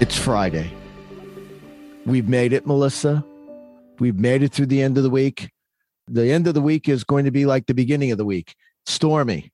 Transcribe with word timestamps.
It's 0.00 0.16
Friday. 0.16 0.72
We've 2.06 2.28
made 2.28 2.52
it, 2.52 2.66
Melissa. 2.68 3.24
We've 3.98 4.14
made 4.14 4.44
it 4.44 4.52
through 4.52 4.66
the 4.66 4.80
end 4.80 4.96
of 4.96 5.02
the 5.02 5.10
week. 5.10 5.50
The 6.06 6.30
end 6.30 6.46
of 6.46 6.54
the 6.54 6.60
week 6.60 6.88
is 6.88 7.02
going 7.02 7.24
to 7.24 7.32
be 7.32 7.46
like 7.46 7.66
the 7.66 7.74
beginning 7.74 8.12
of 8.12 8.18
the 8.18 8.24
week 8.24 8.54
stormy. 8.86 9.50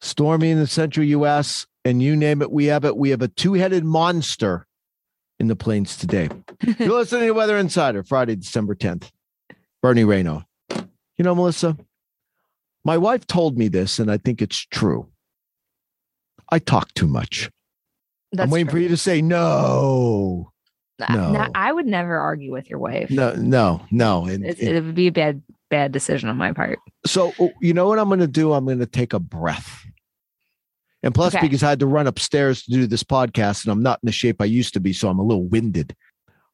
Stormy 0.00 0.50
in 0.50 0.58
the 0.58 0.66
central 0.66 1.04
US, 1.04 1.66
and 1.84 2.02
you 2.02 2.16
name 2.16 2.40
it, 2.40 2.50
we 2.50 2.66
have 2.66 2.86
it. 2.86 2.96
We 2.96 3.10
have 3.10 3.20
a 3.20 3.28
two 3.28 3.52
headed 3.52 3.84
monster 3.84 4.66
in 5.38 5.48
the 5.48 5.56
plains 5.56 5.94
today. 5.94 6.30
You're 6.78 6.88
listening 6.88 7.26
to 7.26 7.32
Weather 7.32 7.58
Insider, 7.58 8.02
Friday, 8.02 8.36
December 8.36 8.74
10th. 8.74 9.10
Bernie 9.82 10.04
Rayno. 10.04 10.44
You 10.70 11.24
know, 11.24 11.34
Melissa, 11.34 11.76
my 12.82 12.96
wife 12.96 13.26
told 13.26 13.58
me 13.58 13.68
this, 13.68 13.98
and 13.98 14.10
I 14.10 14.16
think 14.16 14.40
it's 14.40 14.66
true. 14.70 15.08
I 16.50 16.60
talk 16.60 16.94
too 16.94 17.06
much. 17.06 17.50
That's 18.32 18.46
I'm 18.46 18.50
waiting 18.50 18.70
for 18.70 18.78
you 18.78 18.88
to 18.88 18.96
say 18.96 19.22
no. 19.22 20.52
No. 21.08 21.48
I 21.54 21.72
would 21.72 21.86
never 21.86 22.16
argue 22.16 22.52
with 22.52 22.68
your 22.68 22.78
wife. 22.78 23.10
No, 23.10 23.34
no, 23.34 23.86
no. 23.90 24.26
And, 24.26 24.44
It, 24.44 24.60
it 24.60 24.84
would 24.84 24.94
be 24.94 25.06
a 25.06 25.12
bad 25.12 25.42
bad 25.70 25.92
decision 25.92 26.28
on 26.28 26.36
my 26.36 26.52
part. 26.52 26.78
so 27.06 27.32
oh, 27.38 27.52
you 27.60 27.72
know 27.72 27.86
what 27.88 27.98
I'm 27.98 28.08
going 28.08 28.20
to 28.20 28.26
do? 28.26 28.52
I'm 28.52 28.64
going 28.64 28.80
to 28.80 28.86
take 28.86 29.12
a 29.12 29.20
breath. 29.20 29.84
And 31.02 31.14
plus, 31.14 31.34
Okay. 31.34 31.46
because 31.46 31.62
I 31.62 31.70
had 31.70 31.80
to 31.80 31.86
run 31.86 32.06
upstairs 32.06 32.64
to 32.64 32.72
do 32.72 32.86
this 32.86 33.02
podcast, 33.04 33.64
and 33.64 33.72
I'm 33.72 33.82
not 33.82 34.00
in 34.02 34.06
the 34.06 34.12
shape 34.12 34.42
I 34.42 34.44
used 34.46 34.74
to 34.74 34.80
be, 34.80 34.92
so 34.92 35.08
I'm 35.08 35.18
a 35.18 35.22
little 35.22 35.44
winded. 35.46 35.96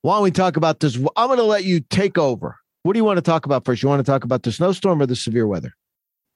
Why 0.03 0.15
don't 0.15 0.23
we 0.23 0.31
talk 0.31 0.57
about 0.57 0.79
this? 0.81 0.97
I'm 1.17 1.27
going 1.27 1.39
to 1.39 1.45
let 1.45 1.65
you 1.65 1.81
take 1.81 2.17
over. 2.17 2.57
What 2.85 2.93
do 2.93 2.99
you 3.01 3.05
want 3.05 3.17
to 3.17 3.23
talk 3.23 3.45
about 3.47 3.65
first? 3.65 3.83
You 3.83 3.89
want 3.89 4.05
to 4.05 4.09
talk 4.11 4.23
about 4.23 4.45
the 4.45 4.53
snowstorm 4.53 5.03
or 5.03 5.07
the 5.07 5.17
severe 5.17 5.49
weather? 5.49 5.73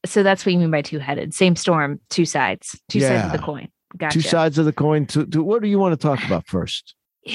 So 0.07 0.25
that's 0.25 0.45
what 0.45 0.53
you 0.53 0.59
mean 0.59 0.73
by 0.73 0.83
two 0.83 0.99
headed. 0.99 1.35
Same 1.35 1.55
storm, 1.55 2.01
two 2.09 2.25
sides, 2.25 2.81
two 2.89 3.01
sides 3.01 3.27
of 3.27 3.33
the 3.33 3.39
coin. 3.39 3.69
Gotcha. 3.97 4.15
Two 4.15 4.23
sides 4.23 4.59
of 4.59 4.65
the 4.65 4.73
coin. 4.73 5.07
To, 5.07 5.27
to, 5.27 5.43
what 5.43 5.63
do 5.63 5.69
you 5.69 5.79
want 5.79 5.99
to 5.99 6.07
talk 6.07 6.25
about 6.25 6.47
first? 6.47 6.95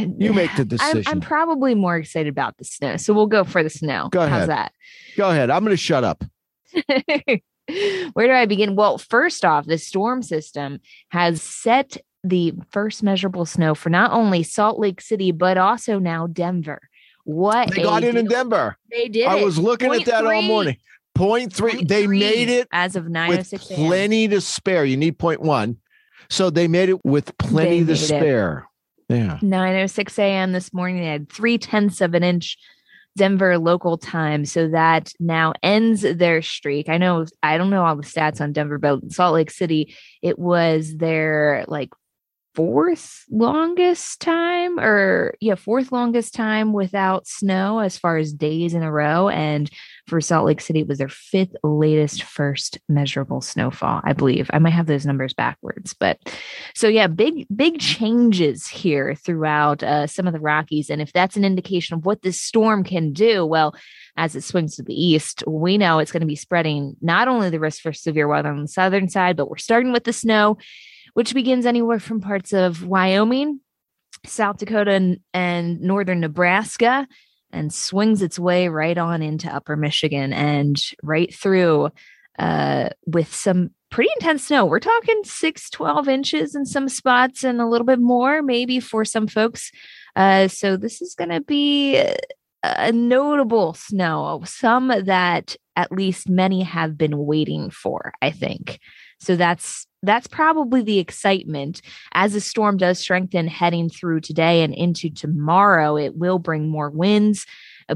You 0.00 0.32
make 0.32 0.54
the 0.54 0.62
I'm, 0.62 0.68
decision. 0.68 1.04
I'm 1.06 1.20
probably 1.20 1.74
more 1.74 1.96
excited 1.96 2.28
about 2.28 2.56
the 2.56 2.64
snow. 2.64 2.96
So 2.96 3.12
we'll 3.12 3.26
go 3.26 3.42
for 3.42 3.64
the 3.64 3.70
snow. 3.70 4.08
Go 4.10 4.26
How's 4.26 4.48
ahead. 4.48 4.70
Go 5.16 5.28
ahead. 5.28 5.50
I'm 5.50 5.64
going 5.64 5.76
to 5.76 5.76
shut 5.76 6.04
up. 6.04 6.24
Where 8.12 8.26
do 8.26 8.32
I 8.32 8.46
begin? 8.46 8.76
Well, 8.76 8.98
first 8.98 9.44
off, 9.44 9.66
the 9.66 9.76
storm 9.76 10.22
system 10.22 10.80
has 11.08 11.42
set 11.42 11.98
the 12.24 12.54
first 12.70 13.02
measurable 13.02 13.44
snow 13.44 13.74
for 13.74 13.90
not 13.90 14.12
only 14.12 14.42
Salt 14.42 14.78
Lake 14.78 15.00
City, 15.00 15.32
but 15.32 15.58
also 15.58 15.98
now 15.98 16.26
Denver. 16.26 16.80
What 17.24 17.74
They 17.74 17.82
got 17.82 18.04
in 18.04 18.16
in. 18.16 18.26
Denver. 18.26 18.76
They 18.90 19.08
did. 19.08 19.26
I 19.26 19.38
it. 19.38 19.44
was 19.44 19.58
looking 19.58 19.88
Point 19.88 20.08
at 20.08 20.24
that 20.24 20.26
all 20.26 20.42
morning. 20.42 20.76
Point 21.14 21.52
three. 21.52 21.72
Point 21.72 21.88
they 21.88 22.04
three 22.04 22.18
made 22.20 22.48
it 22.48 22.68
as 22.72 22.96
of 22.96 23.08
nine 23.08 23.32
oh 23.32 23.36
with 23.36 23.52
906 23.52 23.70
a.m. 23.70 23.86
plenty 23.86 24.28
to 24.28 24.40
spare. 24.40 24.84
You 24.84 24.96
need 24.96 25.18
point 25.18 25.42
one. 25.42 25.76
So 26.30 26.50
they 26.50 26.68
made 26.68 26.88
it 26.88 27.04
with 27.04 27.36
plenty 27.38 27.84
to 27.84 27.92
it. 27.92 27.96
spare. 27.96 28.68
Yeah. 29.08 29.38
9:06 29.42 30.18
a.m. 30.18 30.52
this 30.52 30.72
morning. 30.72 31.00
They 31.00 31.06
had 31.08 31.30
three 31.30 31.58
tenths 31.58 32.00
of 32.00 32.14
an 32.14 32.22
inch 32.22 32.58
Denver 33.16 33.58
local 33.58 33.98
time, 33.98 34.44
so 34.44 34.68
that 34.68 35.12
now 35.18 35.52
ends 35.62 36.02
their 36.02 36.40
streak. 36.40 36.88
I 36.88 36.98
know 36.98 37.26
I 37.42 37.58
don't 37.58 37.70
know 37.70 37.84
all 37.84 37.96
the 37.96 38.02
stats 38.02 38.40
on 38.40 38.52
Denver, 38.52 38.78
but 38.78 39.12
Salt 39.12 39.34
Lake 39.34 39.50
City, 39.50 39.94
it 40.22 40.38
was 40.38 40.96
their 40.96 41.64
like 41.68 41.90
fourth 42.54 43.24
longest 43.30 44.20
time, 44.20 44.78
or 44.78 45.34
yeah, 45.40 45.54
fourth 45.56 45.92
longest 45.92 46.34
time 46.34 46.72
without 46.72 47.26
snow 47.26 47.80
as 47.80 47.98
far 47.98 48.16
as 48.16 48.32
days 48.32 48.74
in 48.74 48.82
a 48.82 48.92
row. 48.92 49.28
And 49.28 49.70
for 50.08 50.20
Salt 50.20 50.46
Lake 50.46 50.60
City, 50.60 50.80
it 50.80 50.88
was 50.88 50.98
their 50.98 51.08
fifth 51.08 51.54
latest 51.62 52.22
first 52.22 52.78
measurable 52.88 53.40
snowfall, 53.40 54.00
I 54.04 54.12
believe. 54.12 54.50
I 54.52 54.58
might 54.58 54.70
have 54.70 54.86
those 54.86 55.06
numbers 55.06 55.34
backwards, 55.34 55.94
but 55.94 56.18
so 56.74 56.88
yeah, 56.88 57.06
big 57.06 57.46
big 57.54 57.78
changes 57.78 58.66
here 58.66 59.14
throughout 59.14 59.82
uh, 59.82 60.06
some 60.06 60.26
of 60.26 60.32
the 60.32 60.40
Rockies, 60.40 60.90
and 60.90 61.02
if 61.02 61.12
that's 61.12 61.36
an 61.36 61.44
indication 61.44 61.96
of 61.96 62.04
what 62.04 62.22
this 62.22 62.40
storm 62.40 62.84
can 62.84 63.12
do, 63.12 63.44
well, 63.44 63.74
as 64.16 64.34
it 64.34 64.44
swings 64.44 64.76
to 64.76 64.82
the 64.82 64.94
east, 64.94 65.44
we 65.46 65.78
know 65.78 65.98
it's 65.98 66.12
going 66.12 66.20
to 66.20 66.26
be 66.26 66.36
spreading 66.36 66.96
not 67.00 67.28
only 67.28 67.50
the 67.50 67.60
risk 67.60 67.82
for 67.82 67.92
severe 67.92 68.26
weather 68.26 68.50
on 68.50 68.62
the 68.62 68.68
southern 68.68 69.08
side, 69.08 69.36
but 69.36 69.48
we're 69.48 69.56
starting 69.56 69.92
with 69.92 70.04
the 70.04 70.12
snow, 70.12 70.58
which 71.14 71.34
begins 71.34 71.66
anywhere 71.66 72.00
from 72.00 72.20
parts 72.20 72.52
of 72.52 72.84
Wyoming, 72.84 73.60
South 74.26 74.58
Dakota, 74.58 74.92
and, 74.92 75.20
and 75.32 75.80
northern 75.80 76.20
Nebraska. 76.20 77.06
And 77.50 77.72
swings 77.72 78.20
its 78.20 78.38
way 78.38 78.68
right 78.68 78.98
on 78.98 79.22
into 79.22 79.52
upper 79.52 79.76
Michigan 79.76 80.32
and 80.32 80.80
right 81.02 81.34
through 81.34 81.90
uh, 82.38 82.90
with 83.06 83.34
some 83.34 83.70
pretty 83.90 84.10
intense 84.20 84.46
snow. 84.46 84.66
We're 84.66 84.80
talking 84.80 85.22
6, 85.24 85.70
12 85.70 86.08
inches 86.08 86.54
in 86.54 86.66
some 86.66 86.88
spots 86.88 87.44
and 87.44 87.60
a 87.60 87.66
little 87.66 87.86
bit 87.86 88.00
more, 88.00 88.42
maybe 88.42 88.80
for 88.80 89.04
some 89.04 89.26
folks. 89.26 89.70
Uh, 90.14 90.48
so 90.48 90.76
this 90.76 91.00
is 91.00 91.14
going 91.14 91.30
to 91.30 91.40
be 91.40 92.02
a 92.62 92.92
notable 92.92 93.74
snow, 93.74 94.42
some 94.44 94.88
that 94.88 95.56
at 95.76 95.92
least 95.92 96.28
many 96.28 96.62
have 96.62 96.98
been 96.98 97.16
waiting 97.16 97.70
for, 97.70 98.12
I 98.20 98.30
think. 98.30 98.80
So 99.20 99.36
that's 99.36 99.86
that's 100.02 100.28
probably 100.28 100.82
the 100.82 101.00
excitement 101.00 101.82
as 102.12 102.32
the 102.32 102.40
storm 102.40 102.76
does 102.76 103.00
strengthen 103.00 103.48
heading 103.48 103.88
through 103.88 104.20
today 104.20 104.62
and 104.62 104.72
into 104.72 105.10
tomorrow 105.10 105.96
it 105.96 106.16
will 106.16 106.38
bring 106.38 106.68
more 106.68 106.88
winds 106.88 107.44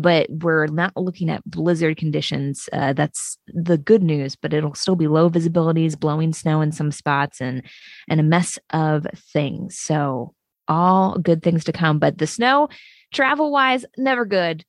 but 0.00 0.26
we're 0.30 0.66
not 0.66 0.96
looking 0.96 1.28
at 1.28 1.44
blizzard 1.44 1.96
conditions. 1.96 2.68
Uh, 2.72 2.92
that's 2.92 3.38
the 3.48 3.76
good 3.76 4.02
news, 4.02 4.36
but 4.36 4.54
it'll 4.54 4.74
still 4.74 4.96
be 4.96 5.06
low 5.06 5.28
visibilities, 5.28 5.98
blowing 5.98 6.32
snow 6.32 6.60
in 6.60 6.72
some 6.72 6.90
spots, 6.90 7.40
and 7.40 7.62
and 8.08 8.20
a 8.20 8.22
mess 8.22 8.58
of 8.70 9.06
things. 9.14 9.78
So 9.78 10.34
all 10.68 11.18
good 11.18 11.42
things 11.42 11.64
to 11.64 11.72
come. 11.72 11.98
But 11.98 12.18
the 12.18 12.26
snow, 12.26 12.68
travel 13.12 13.52
wise, 13.52 13.84
never 13.98 14.24
good. 14.24 14.64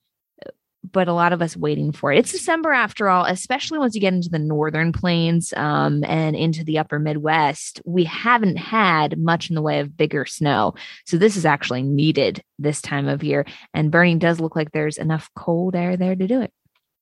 But 0.92 1.08
a 1.08 1.14
lot 1.14 1.32
of 1.32 1.40
us 1.40 1.56
waiting 1.56 1.92
for 1.92 2.12
it. 2.12 2.18
It's 2.18 2.32
December 2.32 2.72
after 2.72 3.08
all, 3.08 3.24
especially 3.24 3.78
once 3.78 3.94
you 3.94 4.00
get 4.00 4.12
into 4.12 4.28
the 4.28 4.38
northern 4.38 4.92
plains 4.92 5.54
um, 5.56 6.04
and 6.04 6.36
into 6.36 6.62
the 6.62 6.78
upper 6.78 6.98
Midwest. 6.98 7.80
We 7.86 8.04
haven't 8.04 8.56
had 8.56 9.18
much 9.18 9.48
in 9.48 9.54
the 9.54 9.62
way 9.62 9.80
of 9.80 9.96
bigger 9.96 10.26
snow. 10.26 10.74
So 11.06 11.16
this 11.16 11.36
is 11.36 11.46
actually 11.46 11.82
needed 11.82 12.42
this 12.58 12.82
time 12.82 13.08
of 13.08 13.24
year. 13.24 13.46
And 13.72 13.90
Bernie 13.90 14.16
does 14.16 14.40
look 14.40 14.56
like 14.56 14.72
there's 14.72 14.98
enough 14.98 15.30
cold 15.34 15.74
air 15.74 15.96
there 15.96 16.14
to 16.14 16.26
do 16.26 16.42
it. 16.42 16.52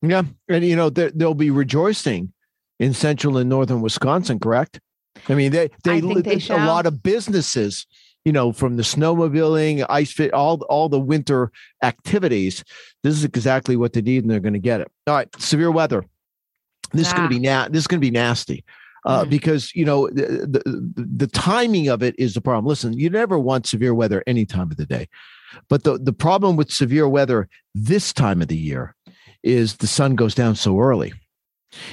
Yeah. 0.00 0.22
And, 0.48 0.64
you 0.64 0.76
know, 0.76 0.88
there, 0.88 1.10
they'll 1.10 1.34
be 1.34 1.50
rejoicing 1.50 2.32
in 2.78 2.94
central 2.94 3.36
and 3.36 3.48
northern 3.48 3.80
Wisconsin, 3.80 4.38
correct? 4.38 4.80
I 5.28 5.34
mean, 5.34 5.52
they, 5.52 5.70
they, 5.84 6.00
they 6.00 6.34
a 6.34 6.40
shall. 6.40 6.66
lot 6.66 6.86
of 6.86 7.02
businesses, 7.02 7.86
you 8.24 8.32
know, 8.32 8.52
from 8.52 8.76
the 8.76 8.82
snowmobiling, 8.82 9.84
ice 9.88 10.12
fit, 10.12 10.32
all, 10.32 10.62
all 10.68 10.88
the 10.88 11.00
winter 11.00 11.50
activities. 11.82 12.64
This 13.02 13.14
is 13.14 13.24
exactly 13.24 13.76
what 13.76 13.92
they 13.92 14.02
need, 14.02 14.22
and 14.24 14.30
they're 14.30 14.40
going 14.40 14.52
to 14.52 14.58
get 14.58 14.80
it. 14.80 14.88
All 15.06 15.14
right. 15.14 15.28
Severe 15.40 15.70
weather. 15.70 16.04
This 16.92 17.08
is 17.08 17.12
going 17.12 17.24
Ah. 17.26 17.28
to 17.28 17.34
be 17.34 17.40
na- 17.40 17.68
this 17.68 17.80
is 17.80 17.86
going 17.86 18.00
to 18.00 18.06
be 18.06 18.10
nasty. 18.10 18.64
Uh, 19.04 19.24
Mhm. 19.24 19.30
because 19.30 19.74
you 19.74 19.84
know 19.84 20.08
the, 20.10 20.46
the 20.46 21.04
the 21.24 21.26
timing 21.26 21.88
of 21.88 22.04
it 22.04 22.14
is 22.18 22.34
the 22.34 22.40
problem. 22.40 22.66
Listen, 22.66 22.92
you 22.96 23.10
never 23.10 23.36
want 23.36 23.66
severe 23.66 23.92
weather 23.94 24.22
any 24.28 24.44
time 24.44 24.70
of 24.70 24.76
the 24.76 24.86
day, 24.86 25.08
but 25.68 25.82
the 25.82 25.98
the 25.98 26.12
problem 26.12 26.54
with 26.54 26.70
severe 26.70 27.08
weather 27.08 27.48
this 27.74 28.12
time 28.12 28.40
of 28.40 28.46
the 28.46 28.56
year 28.56 28.94
is 29.42 29.78
the 29.78 29.88
sun 29.88 30.14
goes 30.14 30.36
down 30.36 30.54
so 30.54 30.78
early. 30.78 31.12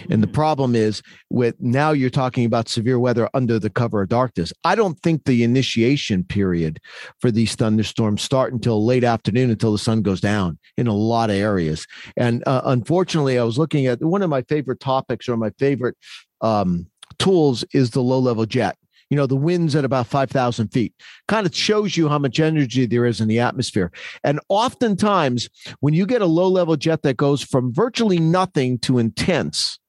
And 0.10 0.22
the 0.24 0.28
Mhm. 0.28 0.34
problem 0.34 0.76
is 0.76 1.02
with 1.30 1.56
now 1.60 1.92
you're 1.92 2.10
talking 2.10 2.46
about 2.46 2.70
severe 2.70 3.00
weather 3.00 3.30
under 3.34 3.60
the 3.60 3.70
cover 3.70 4.02
of 4.02 4.10
darkness. 4.10 4.52
I 4.64 4.76
don't 4.76 5.00
think 5.00 5.26
the 5.26 5.44
initiation 5.44 6.24
period 6.24 6.80
for 7.20 7.31
these 7.31 7.56
thunderstorms 7.56 8.22
start 8.22 8.54
until 8.54 8.86
late 8.86 9.04
afternoon 9.04 9.50
until 9.50 9.72
the 9.72 9.78
sun 9.78 10.02
goes 10.02 10.22
down 10.22 10.58
in 10.78 10.88
a 10.88 10.94
lot 10.94 11.30
of 11.30 11.36
areas. 11.36 11.86
And 12.18 12.44
uh, 12.46 12.62
unfortunately, 12.66 13.40
I 13.40 13.44
was 13.44 13.58
looking 13.58 13.88
at 13.88 14.02
one 14.02 14.22
of 14.22 14.30
my 14.30 14.42
favorite 14.44 14.80
topics 14.80 15.28
or 15.30 15.38
my 15.38 15.52
favorite 15.60 15.96
um, 16.42 16.88
tools 17.18 17.64
is 17.74 17.92
the 17.92 18.02
low 18.02 18.20
level 18.20 18.46
jet. 18.46 18.78
You 19.10 19.18
know, 19.18 19.26
the 19.26 19.36
winds 19.36 19.76
at 19.76 19.86
about 19.86 20.06
5,000 20.08 20.68
feet 20.68 20.94
kind 21.28 21.48
of 21.48 21.56
shows 21.56 21.98
you 21.98 22.10
how 22.10 22.20
much 22.20 22.40
energy 22.40 22.86
there 22.86 23.06
is 23.06 23.20
in 23.20 23.28
the 23.28 23.40
atmosphere. 23.40 23.92
And 24.24 24.40
oftentimes, 24.50 25.50
when 25.80 25.96
you 25.96 26.06
get 26.06 26.22
a 26.22 26.28
low 26.28 26.48
level 26.48 26.76
jet 26.76 27.02
that 27.02 27.18
goes 27.18 27.42
from 27.42 27.74
virtually 27.74 28.20
nothing 28.20 28.78
to 28.80 29.00
intense, 29.00 29.80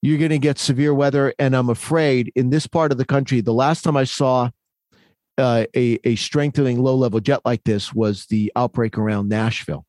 you're 0.00 0.18
going 0.18 0.30
to 0.30 0.38
get 0.38 0.58
severe 0.58 0.94
weather. 0.94 1.34
And 1.38 1.56
I'm 1.56 1.70
afraid 1.70 2.30
in 2.36 2.50
this 2.50 2.66
part 2.66 2.92
of 2.92 2.98
the 2.98 3.04
country, 3.04 3.40
the 3.40 3.54
last 3.54 3.82
time 3.82 3.96
I 3.96 4.04
saw 4.04 4.50
uh, 5.36 5.64
a, 5.74 5.98
a 6.04 6.14
strengthening 6.14 6.80
low 6.80 6.94
level 6.94 7.18
jet 7.20 7.40
like 7.44 7.64
this 7.64 7.92
was 7.92 8.26
the 8.26 8.52
outbreak 8.54 8.96
around 8.96 9.28
Nashville. 9.28 9.84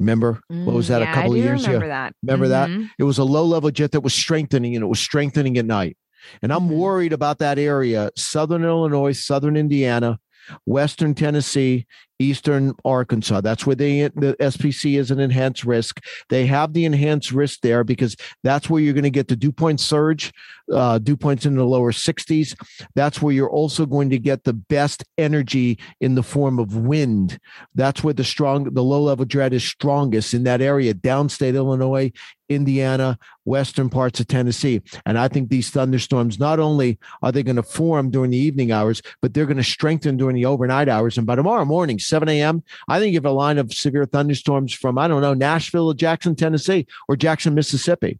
Remember 0.00 0.40
what 0.48 0.76
was 0.76 0.88
that 0.88 1.00
Mm, 1.02 1.04
yeah, 1.06 1.10
a 1.10 1.14
couple 1.14 1.32
of 1.32 1.38
years 1.38 1.62
remember 1.66 1.86
ago? 1.86 1.92
that. 1.94 2.12
Remember 2.22 2.48
that? 2.48 2.68
Mhm. 2.68 2.90
It 2.98 3.04
was 3.04 3.18
a 3.18 3.24
low 3.24 3.44
level 3.44 3.70
jet 3.70 3.92
that 3.92 4.02
was 4.02 4.12
strengthening 4.14 4.76
and 4.76 4.82
it 4.84 4.86
was 4.86 5.00
strengthening 5.00 5.56
at 5.58 5.64
night. 5.64 5.96
And 6.42 6.52
I'm 6.52 6.68
Mhm. 6.68 6.76
worried 6.76 7.12
about 7.12 7.38
that 7.38 7.58
area, 7.58 8.10
southern 8.16 8.64
Illinois, 8.64 9.12
southern 9.12 9.56
Indiana, 9.56 10.18
western 10.66 11.14
Tennessee, 11.14 11.86
eastern 12.18 12.74
Arkansas. 12.84 13.40
That's 13.40 13.66
where 13.66 13.76
they, 13.76 14.02
the 14.02 14.36
SPC 14.40 14.98
is 14.98 15.10
an 15.10 15.20
enhanced 15.20 15.64
risk. 15.64 16.04
They 16.28 16.46
have 16.46 16.72
the 16.72 16.84
enhanced 16.84 17.32
risk 17.32 17.60
there 17.60 17.84
because 17.84 18.16
that's 18.42 18.68
where 18.68 18.82
you're 18.82 18.94
going 18.94 19.04
to 19.04 19.10
get 19.10 19.28
the 19.28 19.36
dew 19.36 19.52
point 19.52 19.80
surge, 19.80 20.32
uh, 20.72 20.98
dew 20.98 21.16
points 21.16 21.46
in 21.46 21.56
the 21.56 21.64
lower 21.64 21.92
60s. 21.92 22.54
That's 22.94 23.22
where 23.22 23.32
you're 23.32 23.50
also 23.50 23.86
going 23.86 24.10
to 24.10 24.18
get 24.18 24.44
the 24.44 24.52
best 24.52 25.04
energy 25.16 25.78
in 26.00 26.14
the 26.14 26.22
form 26.22 26.58
of 26.58 26.76
wind. 26.76 27.38
That's 27.74 28.02
where 28.02 28.14
the 28.14 28.24
strong, 28.24 28.64
the 28.64 28.82
low 28.82 29.02
level 29.02 29.24
dread 29.24 29.52
is 29.52 29.64
strongest 29.64 30.34
in 30.34 30.44
that 30.44 30.60
area, 30.60 30.94
downstate 30.94 31.54
Illinois, 31.54 32.12
Indiana, 32.48 33.18
western 33.44 33.90
parts 33.90 34.20
of 34.20 34.26
Tennessee. 34.26 34.80
And 35.06 35.18
I 35.18 35.28
think 35.28 35.48
these 35.48 35.70
thunderstorms, 35.70 36.38
not 36.38 36.58
only 36.58 36.98
are 37.22 37.32
they 37.32 37.42
going 37.42 37.56
to 37.56 37.62
form 37.62 38.10
during 38.10 38.30
the 38.30 38.38
evening 38.38 38.72
hours, 38.72 39.02
but 39.20 39.34
they're 39.34 39.46
going 39.46 39.58
to 39.58 39.64
strengthen 39.64 40.16
during 40.16 40.34
the 40.34 40.46
overnight 40.46 40.88
hours. 40.88 41.18
And 41.18 41.26
by 41.26 41.36
tomorrow 41.36 41.64
morning, 41.64 41.98
7 42.08 42.28
a.m., 42.28 42.62
I 42.88 42.98
think 42.98 43.12
you 43.12 43.18
have 43.18 43.24
a 43.26 43.30
line 43.30 43.58
of 43.58 43.72
severe 43.72 44.06
thunderstorms 44.06 44.72
from, 44.72 44.98
I 44.98 45.08
don't 45.08 45.22
know, 45.22 45.34
Nashville 45.34 45.92
to 45.92 45.96
Jackson, 45.96 46.34
Tennessee, 46.34 46.86
or 47.08 47.16
Jackson, 47.16 47.54
Mississippi. 47.54 48.18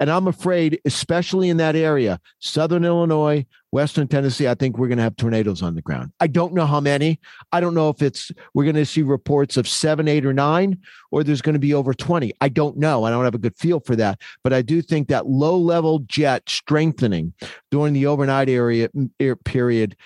And 0.00 0.10
I'm 0.10 0.26
afraid, 0.26 0.80
especially 0.84 1.48
in 1.48 1.56
that 1.58 1.76
area, 1.76 2.20
southern 2.38 2.84
Illinois, 2.84 3.46
western 3.70 4.08
Tennessee, 4.08 4.48
I 4.48 4.54
think 4.54 4.78
we're 4.78 4.88
going 4.88 4.98
to 4.98 5.04
have 5.04 5.16
tornadoes 5.16 5.62
on 5.62 5.74
the 5.74 5.82
ground. 5.82 6.12
I 6.20 6.26
don't 6.26 6.54
know 6.54 6.66
how 6.66 6.80
many. 6.80 7.20
I 7.52 7.60
don't 7.60 7.74
know 7.74 7.90
if 7.90 8.00
it's, 8.00 8.32
we're 8.54 8.64
going 8.64 8.76
to 8.76 8.86
see 8.86 9.02
reports 9.02 9.56
of 9.56 9.68
seven, 9.68 10.08
eight, 10.08 10.24
or 10.24 10.32
nine, 10.32 10.78
or 11.10 11.22
there's 11.22 11.42
going 11.42 11.54
to 11.54 11.58
be 11.58 11.74
over 11.74 11.92
20. 11.92 12.32
I 12.40 12.48
don't 12.48 12.78
know. 12.78 13.04
I 13.04 13.10
don't 13.10 13.24
have 13.24 13.34
a 13.34 13.38
good 13.38 13.56
feel 13.56 13.80
for 13.80 13.96
that. 13.96 14.20
But 14.42 14.52
I 14.52 14.62
do 14.62 14.80
think 14.80 15.08
that 15.08 15.26
low 15.26 15.58
level 15.58 16.00
jet 16.00 16.48
strengthening 16.48 17.34
during 17.70 17.92
the 17.92 18.06
overnight 18.06 18.48
area 18.48 18.88
er, 19.20 19.36
period 19.36 19.96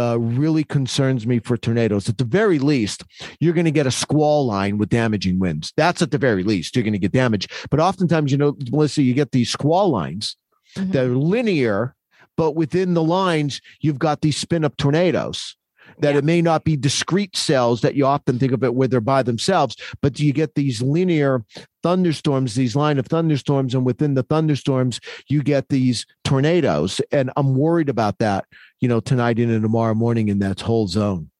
uh, 0.00 0.16
really 0.18 0.64
concerns 0.64 1.26
me 1.26 1.38
for 1.40 1.56
tornadoes. 1.56 2.08
At 2.08 2.18
the 2.18 2.24
very 2.24 2.58
least, 2.58 3.04
you're 3.40 3.52
going 3.54 3.64
to 3.66 3.70
get 3.80 3.86
a 3.86 3.90
squall 3.90 4.46
line 4.46 4.78
with 4.78 4.88
damaging 4.88 5.38
winds. 5.38 5.72
That's 5.76 6.00
at 6.02 6.10
the 6.10 6.18
very 6.18 6.42
least. 6.42 6.74
You're 6.74 6.82
going 6.88 7.00
to 7.00 7.06
get 7.06 7.12
damage. 7.12 7.48
But 7.70 7.80
oftentimes, 7.80 8.32
you 8.32 8.38
know, 8.38 8.56
Melissa, 8.70 9.02
you 9.02 9.14
get 9.14 9.32
these 9.32 9.50
squall 9.50 9.90
lines 9.90 10.36
Mhm. 10.76 10.92
that 10.92 11.04
are 11.04 11.16
linear, 11.16 11.94
but 12.36 12.52
within 12.52 12.94
the 12.94 13.02
lines, 13.02 13.60
you've 13.80 13.98
got 13.98 14.20
these 14.20 14.36
spin 14.36 14.64
up 14.64 14.76
tornadoes. 14.76 15.56
That 16.00 16.12
Yeah. 16.12 16.18
it 16.18 16.24
may 16.24 16.42
not 16.42 16.64
be 16.64 16.76
discrete 16.76 17.36
cells 17.36 17.80
that 17.82 17.94
you 17.94 18.06
often 18.06 18.38
think 18.38 18.52
of 18.52 18.64
it 18.64 18.74
where 18.74 18.88
they're 18.88 19.00
by 19.00 19.22
themselves, 19.22 19.76
but 20.00 20.18
you 20.18 20.32
get 20.32 20.54
these 20.54 20.80
linear 20.80 21.44
thunderstorms, 21.82 22.54
these 22.54 22.76
line 22.76 22.98
of 22.98 23.06
thunderstorms, 23.06 23.74
and 23.74 23.84
within 23.84 24.14
the 24.14 24.22
thunderstorms, 24.22 25.00
you 25.28 25.42
get 25.42 25.68
these 25.68 26.06
tornadoes. 26.24 27.00
And 27.12 27.30
I'm 27.36 27.54
worried 27.54 27.88
about 27.88 28.18
that, 28.18 28.44
you 28.80 28.88
know, 28.88 29.00
tonight 29.00 29.38
and 29.38 29.62
tomorrow 29.62 29.94
morning 29.94 30.28
in 30.28 30.38
that 30.40 30.60
whole 30.60 30.86
zone. 30.86 31.30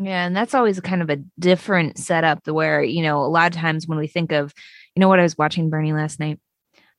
Yeah, 0.00 0.24
and 0.26 0.36
that's 0.36 0.54
always 0.54 0.78
kind 0.80 1.02
of 1.02 1.10
a 1.10 1.18
different 1.38 1.98
setup 1.98 2.44
the 2.44 2.54
where, 2.54 2.82
you 2.82 3.02
know, 3.02 3.18
a 3.18 3.26
lot 3.26 3.52
of 3.52 3.60
times 3.60 3.88
when 3.88 3.98
we 3.98 4.06
think 4.06 4.30
of, 4.30 4.54
you 4.94 5.00
know 5.00 5.08
what 5.08 5.18
I 5.18 5.24
was 5.24 5.36
watching 5.36 5.70
Bernie 5.70 5.92
last 5.92 6.20
night? 6.20 6.38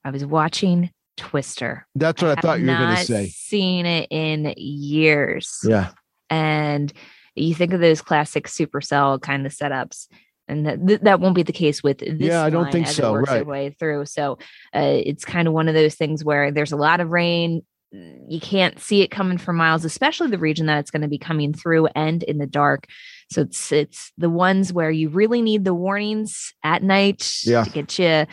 I 0.04 0.12
was 0.12 0.26
watching 0.26 0.92
Twister. 1.16 1.88
That's 1.96 2.22
what 2.22 2.30
I, 2.30 2.32
have 2.32 2.40
thought 2.40 2.60
you 2.60 2.68
were 2.68 2.78
going 2.78 2.98
to 2.98 3.04
say. 3.04 3.28
Seen 3.28 3.86
it 3.86 4.08
in 4.10 4.54
years. 4.58 5.60
Yeah. 5.64 5.92
And 6.30 6.92
you 7.36 7.54
think 7.56 7.74
of 7.74 7.80
those 7.80 8.02
classic 8.02 8.48
supercell 8.48 9.22
kind 9.22 9.46
of 9.46 9.54
setups. 9.54 10.08
And 10.48 10.66
that, 10.66 10.88
th- 10.88 11.02
that 11.02 11.20
won't 11.20 11.36
be 11.36 11.44
the 11.44 11.54
case 11.54 11.84
with 11.84 12.00
this. 12.00 12.16
Yeah, 12.18 12.44
I 12.44 12.50
don't 12.50 12.72
think 12.72 12.88
so, 12.88 13.14
right. 13.16 13.46
way 13.46 13.76
through. 13.78 14.06
So 14.06 14.40
uh, 14.76 14.98
it's 15.06 15.24
kind 15.24 15.48
of 15.48 15.54
one 15.54 15.68
of 15.68 15.76
those 15.76 15.94
things 15.94 16.26
where 16.26 16.52
there's 16.52 16.72
a 16.72 16.78
lot 16.78 17.00
of 17.00 17.10
rain. 17.10 17.62
You 17.92 18.40
can't 18.40 18.80
see 18.80 19.02
it 19.02 19.12
coming 19.12 19.38
for 19.38 19.54
miles, 19.54 19.86
especially 19.86 20.30
the 20.30 20.38
region 20.40 20.66
that 20.66 20.80
it's 20.80 20.92
going 20.92 21.02
to 21.04 21.08
be 21.08 21.20
coming 21.20 21.54
through 21.54 21.88
and 21.96 22.24
in 22.24 22.40
the 22.40 22.48
dark. 22.48 22.86
So 23.32 23.42
it's 23.42 23.72
it's 23.72 24.12
the 24.18 24.30
ones 24.30 24.74
where 24.74 24.90
you 24.90 25.10
really 25.10 25.42
need 25.44 25.66
the 25.66 25.74
warnings 25.74 26.52
at 26.64 26.82
night 26.82 27.32
Yeah. 27.44 27.64
to 27.64 27.70
get 27.70 28.00
you 28.00 28.26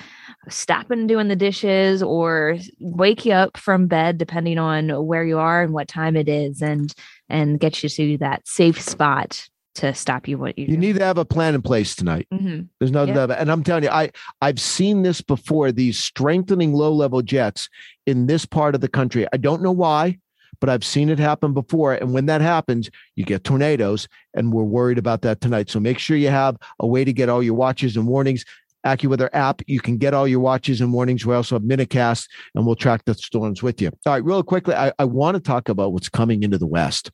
stopping 0.48 1.06
doing 1.06 1.28
the 1.28 1.36
dishes 1.36 2.02
or 2.02 2.56
wake 2.80 3.26
you 3.26 3.32
up 3.32 3.58
from 3.58 3.88
bed 3.88 4.16
depending 4.16 4.58
on 4.58 4.88
where 5.06 5.24
you 5.24 5.38
are 5.38 5.62
and 5.62 5.74
what 5.74 5.88
time 5.88 6.16
it 6.16 6.28
is 6.28 6.62
and 6.62 6.94
and 7.28 7.58
get 7.60 7.82
you 7.82 7.88
to 7.88 8.18
that 8.18 8.46
safe 8.46 8.80
spot 8.80 9.48
to 9.76 9.92
stop 9.94 10.26
you 10.26 10.38
what 10.38 10.58
you, 10.58 10.66
You 10.68 10.76
need 10.78 10.96
to 10.96 11.04
have 11.04 11.18
a 11.18 11.24
plan 11.24 11.54
in 11.54 11.60
place 11.62 11.94
tonight. 11.94 12.26
hmm 12.32 12.62
There's 12.78 12.90
no 12.92 13.04
Yeah. 13.04 13.14
doubt. 13.14 13.24
about 13.24 13.38
it. 13.38 13.40
And 13.42 13.52
I'm 13.52 13.62
telling 13.62 13.84
you, 13.84 13.90
I 13.90 14.10
I've 14.40 14.60
seen 14.60 15.02
this 15.02 15.20
before. 15.20 15.70
These 15.72 15.98
strengthening 15.98 16.72
low 16.72 16.92
level 16.92 17.20
jets 17.22 17.68
in 18.06 18.26
this 18.26 18.46
part 18.46 18.74
of 18.74 18.80
the 18.80 18.88
country. 18.88 19.26
I 19.32 19.36
don't 19.36 19.62
know 19.62 19.72
why, 19.72 20.18
but 20.60 20.70
I've 20.70 20.84
seen 20.84 21.10
it 21.10 21.18
happen 21.18 21.52
before. 21.52 21.92
And 21.94 22.14
when 22.14 22.26
that 22.26 22.40
happens, 22.40 22.88
you 23.16 23.24
get 23.24 23.44
tornadoes, 23.44 24.08
and 24.34 24.52
we're 24.52 24.62
worried 24.64 24.98
about 24.98 25.20
that 25.22 25.40
tonight. 25.42 25.68
So 25.68 25.78
make 25.78 25.98
sure 25.98 26.16
you 26.16 26.28
have 26.30 26.56
a 26.80 26.86
way 26.86 27.04
to 27.04 27.12
get 27.12 27.28
all 27.28 27.42
your 27.42 27.54
watches 27.54 27.96
and 27.96 28.06
warnings. 28.06 28.44
AccuWeather 28.86 29.28
app, 29.32 29.62
you 29.66 29.80
can 29.80 29.98
get 29.98 30.14
all 30.14 30.28
your 30.28 30.40
watches 30.40 30.80
and 30.80 30.92
warnings. 30.92 31.26
We 31.26 31.34
also 31.34 31.56
have 31.56 31.62
MinuteCast, 31.62 32.28
and 32.54 32.64
we'll 32.64 32.76
track 32.76 33.04
the 33.04 33.14
storms 33.14 33.62
with 33.62 33.82
you. 33.82 33.90
All 34.06 34.12
right, 34.12 34.24
real 34.24 34.42
quickly, 34.42 34.74
I, 34.74 34.92
I 34.98 35.04
want 35.04 35.34
to 35.34 35.40
talk 35.40 35.68
about 35.68 35.92
what's 35.92 36.08
coming 36.08 36.42
into 36.42 36.58
the 36.58 36.66
west. 36.66 37.10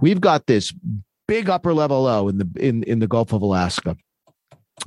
We've 0.00 0.20
got 0.20 0.46
this 0.46 0.72
big 1.26 1.48
upper 1.48 1.72
level 1.72 2.02
low 2.02 2.28
in 2.28 2.38
the 2.38 2.48
in, 2.56 2.82
in 2.84 2.98
the 2.98 3.08
Gulf 3.08 3.32
of 3.32 3.42
Alaska. 3.42 3.96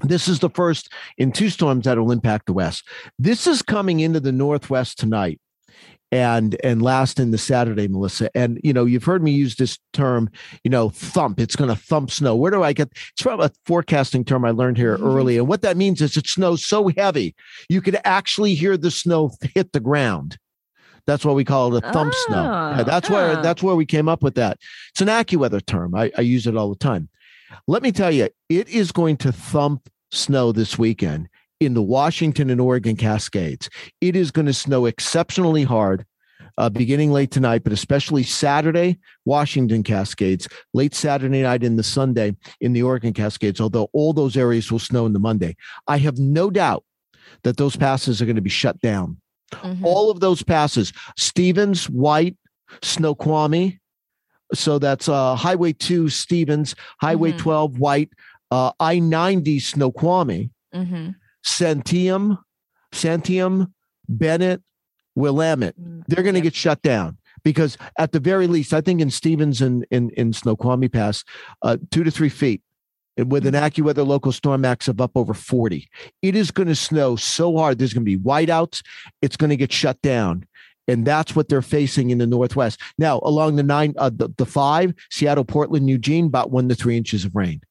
This 0.04 0.28
is 0.28 0.40
the 0.40 0.50
first 0.50 0.92
in 1.18 1.32
two 1.32 1.50
storms 1.50 1.86
that 1.86 1.98
will 1.98 2.12
impact 2.12 2.46
the 2.46 2.54
west. 2.54 2.88
This 3.18 3.48
is 3.48 3.62
coming 3.62 4.02
into 4.02 4.20
the 4.20 4.32
northwest 4.32 5.00
tonight 5.00 5.40
and 6.12 6.56
and 6.64 6.82
last 6.82 7.20
in 7.20 7.32
the 7.32 7.38
Saturday, 7.38 7.88
Melissa. 7.88 8.30
And 8.36 8.60
you 8.64 8.74
know, 8.74 8.86
you've 8.86 9.04
heard 9.04 9.22
me 9.24 9.32
use 9.32 9.56
this 9.56 9.78
term, 9.94 10.30
you 10.64 10.70
know, 10.72 10.90
thump. 10.90 11.40
It's 11.40 11.56
going 11.56 11.70
to 11.70 11.76
thump 11.76 12.12
snow. 12.12 12.36
Where 12.36 12.52
do 12.52 12.64
I 12.64 12.74
get? 12.74 12.90
It's 13.14 13.22
from 13.22 13.42
a 13.42 13.52
forecasting 13.66 14.24
term 14.24 14.46
I 14.46 14.52
learned 14.52 14.78
here 14.78 14.98
Mhm. 14.98 15.04
early. 15.06 15.38
And 15.38 15.48
what 15.48 15.62
that 15.64 15.78
means 15.78 16.02
is 16.02 16.16
it 16.18 16.28
snows 16.28 16.66
so 16.66 16.90
heavy 16.98 17.36
you 17.70 17.82
could 17.82 18.00
actually 18.06 18.54
hear 18.56 18.78
the 18.78 18.92
snow 18.92 19.32
hit 19.54 19.74
the 19.74 19.80
ground. 19.80 20.38
That's 21.06 21.24
what 21.24 21.36
we 21.36 21.46
call 21.46 21.74
it 21.76 21.84
a 21.86 21.92
thump 21.94 22.14
snow. 22.28 22.44
Yeah, 22.44 22.78
Oh, 22.82 22.84
that's 22.84 23.10
where 23.10 23.42
that's 23.42 23.64
where 23.64 23.76
we 23.76 23.86
came 23.86 24.08
up 24.10 24.22
with 24.24 24.36
that. 24.36 24.58
It's 24.92 25.02
an 25.02 25.08
AccuWeather 25.08 25.66
term. 25.66 25.96
I, 25.96 26.12
I 26.18 26.22
use 26.22 26.48
it 26.48 26.56
all 26.58 26.70
the 26.70 26.76
time. 26.76 27.10
Let 27.68 27.82
me 27.82 27.92
tell 27.94 28.12
you, 28.12 28.28
it 28.50 28.68
is 28.70 28.92
going 28.92 29.16
to 29.18 29.32
thump 29.32 29.90
snow 30.12 30.52
this 30.52 30.78
weekend 30.78 31.28
in 31.60 31.74
the 31.74 31.82
Washington 31.82 32.50
and 32.50 32.62
Oregon 32.62 32.96
Cascades. 32.96 33.70
It 34.02 34.16
is 34.16 34.32
going 34.32 34.46
to 34.46 34.54
snow 34.54 34.86
exceptionally 34.86 35.64
hard. 35.64 36.06
Uh, 36.60 36.70
beginning 36.70 37.12
late 37.12 37.30
tonight, 37.30 37.64
but 37.64 37.72
especially 37.72 38.24
Saturday, 38.24 38.98
Washington 39.26 39.84
Cascades, 39.84 40.48
late 40.74 40.96
Saturday 40.96 41.44
night 41.44 41.62
in 41.62 41.76
the 41.76 41.84
Sunday 41.84 42.36
in 42.62 42.74
the 42.74 42.82
Oregon 42.82 43.14
Cascades, 43.14 43.62
although 43.62 43.90
all 43.94 44.12
those 44.12 44.36
areas 44.36 44.72
will 44.72 44.80
snow 44.80 45.06
in 45.06 45.14
the 45.14 45.20
Monday. 45.20 45.56
I 45.88 46.00
have 46.00 46.18
no 46.18 46.50
doubt 46.50 46.84
that 47.44 47.58
those 47.58 47.76
passes 47.76 48.24
are 48.24 48.26
going 48.26 48.38
to 48.38 48.42
be 48.42 48.50
shut 48.50 48.80
down 48.82 49.18
Mhm. 49.54 49.84
all 49.84 50.10
of 50.12 50.20
those 50.20 50.42
passes 50.44 50.92
stevens 51.16 51.88
white 51.90 52.36
snoqualmie 52.82 53.80
so 54.54 54.78
that's 54.80 55.08
uh 55.08 55.36
highway 55.36 55.72
2 55.74 56.10
stevens 56.10 56.76
highway 57.00 57.32
Mhm. 57.32 57.38
12 57.38 57.80
white 57.80 58.10
uh 58.52 58.72
i-90 58.82 59.60
snoqualmie 59.62 60.50
Mhm. 60.76 61.16
Santiam 61.48 62.38
santiam 62.94 63.72
bennett 64.10 64.62
willamette 65.16 65.76
they're 66.08 66.24
going 66.24 66.36
to 66.36 66.42
get 66.42 66.56
shut 66.56 66.82
down 66.82 67.18
because 67.44 67.78
at 67.98 68.12
the 68.12 68.20
very 68.20 68.48
least 68.48 68.74
i 68.74 68.82
think 68.82 69.02
in 69.02 69.10
stevens 69.10 69.62
and 69.62 69.86
in, 69.92 70.10
in 70.12 70.34
snoqualmie 70.34 70.90
pass 70.90 71.24
uh 71.62 71.78
two 71.92 72.04
to 72.04 72.12
three 72.12 72.30
feet 72.30 72.62
with 73.26 73.48
an 73.48 73.56
AccuWeather 73.56 74.06
local 74.06 74.32
storm 74.32 74.62
max 74.62 74.88
of 74.88 75.02
up 75.02 75.12
over 75.16 75.34
40. 75.34 75.90
It 76.22 76.36
is 76.36 76.52
going 76.52 76.68
to 76.68 76.76
snow 76.76 77.16
so 77.16 77.58
hard. 77.58 77.80
There's 77.80 77.94
going 77.94 78.06
to 78.06 78.18
be 78.18 78.24
whiteouts. 78.24 78.84
It's 79.22 79.38
going 79.38 79.50
to 79.50 79.56
get 79.56 79.72
shut 79.72 80.00
down. 80.02 80.46
And 80.88 81.06
that's 81.06 81.36
what 81.36 81.50
they're 81.50 81.62
facing 81.62 82.12
in 82.12 82.18
the 82.18 82.28
Northwest. 82.28 82.80
Now, 82.98 83.20
along 83.24 83.56
the 83.56 83.64
nine, 83.64 83.94
uh, 83.98 84.12
the, 84.14 84.30
the 84.38 84.46
five, 84.46 84.94
Seattle, 85.12 85.44
Portland, 85.44 85.90
Eugene, 85.90 86.28
about 86.28 86.52
one 86.52 86.70
to 86.70 86.76
three 86.76 86.96
inches 86.96 87.26
of 87.26 87.36
rain. 87.36 87.62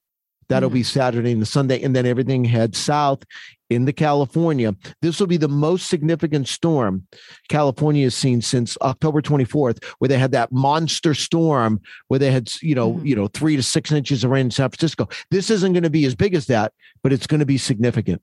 That'll 0.48 0.70
Mhm. 0.70 0.74
be 0.74 0.82
Saturday 0.82 1.32
and 1.32 1.42
the 1.42 1.46
Sunday, 1.46 1.82
and 1.82 1.94
then 1.94 2.06
everything 2.06 2.44
heads 2.44 2.78
south 2.78 3.24
into 3.68 3.92
California. 3.92 4.74
This 5.02 5.18
will 5.18 5.26
be 5.26 5.36
the 5.36 5.48
most 5.48 5.88
significant 5.88 6.46
storm 6.46 7.06
California 7.48 8.04
has 8.04 8.14
seen 8.14 8.40
since 8.40 8.78
October 8.80 9.20
24th, 9.20 9.82
where 9.98 10.08
they 10.08 10.18
had 10.18 10.32
that 10.32 10.52
monster 10.52 11.14
storm 11.14 11.80
where 12.08 12.20
they 12.20 12.30
had, 12.30 12.48
you 12.62 12.74
know, 12.74 12.94
Mhm. 12.94 13.06
you 13.06 13.16
know, 13.16 13.26
three 13.26 13.56
to 13.56 13.62
six 13.62 13.90
inches 13.90 14.22
of 14.22 14.30
rain 14.30 14.46
in 14.46 14.50
San 14.52 14.70
Francisco. 14.70 15.08
This 15.30 15.50
isn't 15.50 15.72
going 15.72 15.82
to 15.82 15.90
be 15.90 16.04
as 16.04 16.14
big 16.14 16.34
as 16.34 16.46
that, 16.46 16.72
but 17.02 17.12
it's 17.12 17.26
going 17.26 17.40
to 17.40 17.46
be 17.46 17.58
significant. 17.58 18.22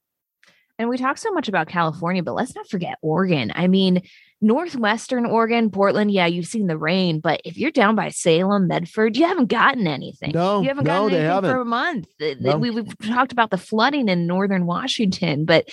And 0.80 0.90
we 0.90 0.98
talk 0.98 1.18
so 1.18 1.32
much 1.32 1.48
about 1.48 1.68
California, 1.68 2.24
but 2.24 2.34
let's 2.34 2.56
not 2.56 2.68
forget 2.68 2.98
Oregon. 3.02 3.52
I 3.54 3.68
mean, 3.68 4.02
northwestern 4.44 5.26
Oregon, 5.26 5.70
Portland, 5.72 6.12
yeah, 6.12 6.26
you've 6.28 6.46
seen 6.46 6.68
the 6.68 6.78
rain, 6.78 7.20
but 7.20 7.42
if 7.46 7.58
you're 7.58 7.72
down 7.72 7.96
by 7.96 8.10
Salem, 8.10 8.68
Medford, 8.68 9.18
you 9.18 9.26
haven't 9.26 9.48
gotten 9.48 9.88
anything. 9.88 10.32
No, 10.34 10.62
you 10.62 10.68
haven't 10.68 10.84
gotten 10.84 11.10
they 11.12 11.18
anything 11.18 11.32
haven't. 11.32 11.52
for 11.52 11.62
a 11.62 11.66
month. 11.66 12.08
Th- 12.20 12.38
th- 12.38 12.54
No. 12.54 12.58
We, 12.58 12.70
we've 12.70 12.98
talked 13.00 13.32
about 13.32 13.50
the 13.50 13.58
flooding 13.58 14.10
in 14.10 14.28
northern 14.28 14.66
Washington, 14.66 15.46
but 15.46 15.70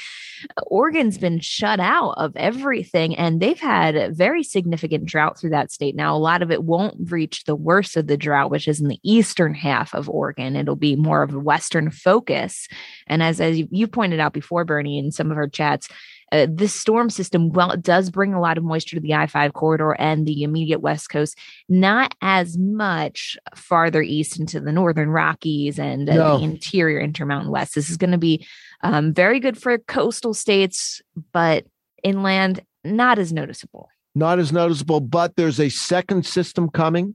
Oregon's 0.66 1.18
been 1.18 1.40
shut 1.40 1.80
out 1.80 2.12
of 2.16 2.34
everything, 2.36 3.16
and 3.16 3.40
they've 3.40 3.60
had 3.60 3.96
a 3.96 4.10
very 4.10 4.42
significant 4.42 5.04
drought 5.04 5.38
through 5.38 5.50
that 5.50 5.70
state. 5.70 5.96
Now, 5.96 6.16
a 6.16 6.18
lot 6.18 6.40
of 6.42 6.50
it 6.50 6.64
won't 6.64 7.10
reach 7.10 7.44
the 7.44 7.56
worst 7.56 7.96
of 7.96 8.06
the 8.06 8.16
drought, 8.16 8.50
which 8.50 8.68
is 8.68 8.80
in 8.80 8.88
the 8.88 9.00
eastern 9.02 9.52
half 9.54 9.94
of 9.94 10.08
Oregon. 10.08 10.56
It'll 10.56 10.76
be 10.76 10.96
more 10.96 11.22
of 11.22 11.34
a 11.34 11.38
western 11.38 11.90
focus. 11.90 12.68
And 13.06 13.22
as, 13.22 13.40
as 13.40 13.58
you- 13.58 13.68
you 13.70 13.86
pointed 13.86 14.20
out 14.20 14.32
before, 14.32 14.64
Bernie, 14.64 14.98
in 14.98 15.10
some 15.10 15.30
of 15.30 15.36
our 15.36 15.48
chats, 15.48 15.88
uh, 16.32 16.46
this 16.48 16.74
storm 16.74 17.10
system, 17.10 17.50
well, 17.50 17.70
it 17.72 17.82
does 17.82 18.10
bring 18.10 18.34
a 18.34 18.40
lot 18.40 18.56
of 18.56 18.64
moisture 18.64 18.96
to 18.96 19.00
the 19.00 19.14
I 19.14 19.26
5 19.26 19.52
corridor 19.52 19.92
and 19.92 20.26
the 20.26 20.42
immediate 20.42 20.80
West 20.80 21.10
Coast, 21.10 21.36
not 21.68 22.14
as 22.22 22.56
much 22.56 23.36
farther 23.54 24.02
east 24.02 24.38
into 24.38 24.60
the 24.60 24.72
northern 24.72 25.10
Rockies 25.10 25.78
and 25.78 26.08
uh, 26.08 26.14
No. 26.14 26.38
the 26.38 26.44
interior 26.44 27.00
Intermountain 27.00 27.50
West. 27.50 27.74
This 27.74 27.90
is 27.90 27.96
going 27.96 28.12
to 28.12 28.18
be 28.18 28.46
um, 28.82 29.12
very 29.12 29.40
good 29.40 29.58
for 29.58 29.76
coastal 29.78 30.34
states, 30.34 31.02
but 31.32 31.66
inland, 32.02 32.60
not 32.84 33.18
as 33.18 33.32
noticeable. 33.32 33.88
Not 34.14 34.38
as 34.38 34.52
noticeable, 34.52 35.00
but 35.00 35.36
there's 35.36 35.60
a 35.60 35.68
second 35.68 36.26
system 36.26 36.68
coming. 36.70 37.14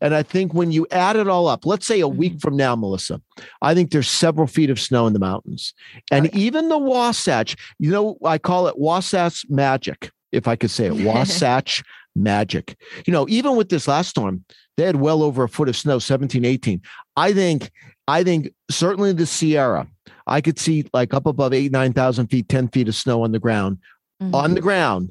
And 0.00 0.14
I 0.14 0.22
think 0.22 0.54
when 0.54 0.72
you 0.72 0.86
add 0.90 1.16
it 1.16 1.28
all 1.28 1.46
up, 1.48 1.64
let's 1.66 1.86
say 1.86 2.00
a 2.00 2.08
week 2.08 2.34
Mhm. 2.34 2.40
from 2.40 2.56
now, 2.56 2.74
Melissa, 2.76 3.20
I 3.60 3.74
think 3.74 3.90
there's 3.90 4.08
several 4.08 4.46
feet 4.46 4.70
of 4.70 4.80
snow 4.80 5.06
in 5.06 5.12
the 5.12 5.18
mountains. 5.18 5.74
And 6.10 6.26
yeah. 6.26 6.30
even 6.38 6.68
the 6.68 6.78
Wasatch, 6.78 7.56
you 7.78 7.90
know, 7.90 8.16
I 8.24 8.38
call 8.38 8.66
it 8.68 8.78
Wasatch 8.78 9.44
magic, 9.48 10.10
if 10.32 10.46
I 10.48 10.56
could 10.56 10.70
say 10.70 10.86
it, 10.86 10.94
Wasatch 11.06 11.82
magic. 12.14 12.76
You 13.06 13.12
know, 13.12 13.26
even 13.28 13.56
with 13.56 13.68
this 13.68 13.88
last 13.88 14.10
storm, 14.10 14.44
they 14.76 14.84
had 14.84 14.96
well 14.96 15.22
over 15.22 15.44
a 15.44 15.48
foot 15.48 15.68
of 15.68 15.76
snow, 15.76 15.98
17, 15.98 16.44
18. 16.44 16.80
I 17.16 17.32
think, 17.32 17.70
I 18.08 18.24
think 18.24 18.52
certainly 18.70 19.12
the 19.12 19.26
Sierra, 19.26 19.86
I 20.26 20.40
could 20.40 20.58
see 20.58 20.84
like 20.92 21.14
up 21.14 21.26
above 21.26 21.52
eight, 21.52 21.72
9,000 21.72 22.28
feet, 22.28 22.48
10 22.48 22.68
feet 22.68 22.88
of 22.88 22.94
snow 22.94 23.22
on 23.24 23.32
the 23.32 23.38
ground 23.38 23.78
Mhm. 24.22 24.34
on 24.34 24.54
the 24.54 24.60
ground 24.60 25.10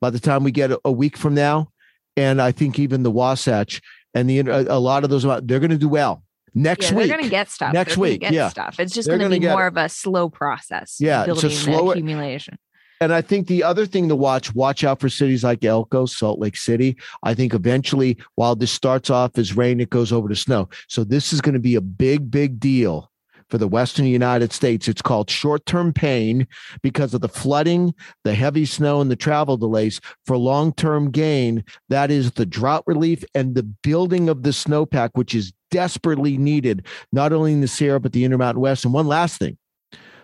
by 0.00 0.10
the 0.10 0.20
time 0.20 0.44
we 0.44 0.50
get 0.50 0.70
a, 0.70 0.80
a 0.84 0.92
week 0.92 1.16
from 1.16 1.34
now. 1.34 1.68
And 2.16 2.40
I 2.42 2.52
think 2.52 2.78
even 2.78 3.02
the 3.02 3.10
Wasatch 3.10 3.80
and 4.14 4.28
the 4.28 4.40
a, 4.40 4.62
a 4.62 4.78
lot 4.78 5.04
of 5.04 5.10
those 5.10 5.22
they're 5.22 5.60
going 5.60 5.70
to 5.70 5.78
do 5.78 5.88
well 5.88 6.22
next 6.54 6.90
yeah, 6.90 6.96
week. 6.96 7.08
they're 7.08 7.16
going 7.16 7.28
to 7.28 7.30
get 7.30 7.50
stuff. 7.50 7.72
Next 7.72 7.94
They're 7.94 8.02
week, 8.02 8.20
get 8.20 8.32
yeah. 8.32 8.48
stuff. 8.48 8.78
It's 8.78 8.92
just 8.92 9.08
going 9.08 9.20
to 9.20 9.28
be 9.28 9.40
more 9.40 9.64
it. 9.64 9.68
of 9.68 9.76
a 9.76 9.88
slow 9.88 10.28
process. 10.28 10.96
Yeah, 11.00 11.24
it's 11.26 11.42
a 11.44 11.48
the 11.48 11.90
accumulation. 11.90 12.58
And 13.00 13.12
I 13.12 13.20
think 13.20 13.48
the 13.48 13.64
other 13.64 13.84
thing 13.84 14.08
to 14.10 14.16
watch, 14.16 14.54
watch 14.54 14.84
out 14.84 15.00
for 15.00 15.08
cities 15.08 15.42
like 15.42 15.64
Elko, 15.64 16.06
Salt 16.06 16.38
Lake 16.38 16.56
City. 16.56 16.96
I 17.24 17.34
think 17.34 17.52
eventually, 17.52 18.16
while 18.36 18.54
this 18.54 18.70
starts 18.70 19.10
off 19.10 19.36
as 19.38 19.56
rain, 19.56 19.80
it 19.80 19.90
goes 19.90 20.12
over 20.12 20.28
to 20.28 20.36
snow. 20.36 20.68
So 20.86 21.02
this 21.02 21.32
is 21.32 21.40
going 21.40 21.54
to 21.54 21.60
be 21.60 21.74
a 21.74 21.80
big, 21.80 22.30
big 22.30 22.60
deal 22.60 23.10
for 23.52 23.58
the 23.58 23.68
Western 23.68 24.06
United 24.06 24.50
States. 24.50 24.88
It's 24.88 25.02
called 25.02 25.28
short-term 25.28 25.92
pain 25.92 26.48
because 26.80 27.12
of 27.12 27.20
the 27.20 27.28
flooding, 27.28 27.94
the 28.24 28.34
heavy 28.34 28.64
snow, 28.64 29.02
and 29.02 29.10
the 29.10 29.14
travel 29.14 29.58
delays. 29.58 30.00
For 30.24 30.38
long-term 30.38 31.10
gain, 31.10 31.62
that 31.90 32.10
is 32.10 32.32
the 32.32 32.46
drought 32.46 32.82
relief 32.86 33.22
and 33.34 33.54
the 33.54 33.62
building 33.62 34.30
of 34.30 34.42
the 34.42 34.50
snowpack, 34.52 35.10
which 35.12 35.34
is 35.34 35.52
desperately 35.70 36.38
needed, 36.38 36.86
not 37.12 37.34
only 37.34 37.52
in 37.52 37.60
the 37.60 37.68
Sierra, 37.68 38.00
but 38.00 38.12
the 38.12 38.24
Intermountain 38.24 38.62
West. 38.62 38.86
And 38.86 38.94
one 38.94 39.06
last 39.06 39.38
thing, 39.38 39.58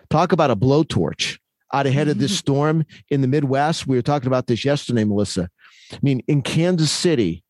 talk 0.09 0.31
about 0.31 0.49
a 0.49 0.55
blowtorch 0.55 1.37
out 1.71 1.85
ahead 1.85 2.07
of 2.07 2.17
this 2.17 2.35
storm 2.39 2.83
in 3.11 3.21
the 3.21 3.27
Midwest. 3.27 3.85
We 3.85 3.95
were 3.95 4.01
talking 4.01 4.25
about 4.25 4.47
this 4.47 4.65
yesterday, 4.65 5.03
Melissa. 5.03 5.51
I 5.93 5.99
mean, 6.01 6.23
in 6.27 6.41
Kansas 6.41 6.91
City, 6.91 7.43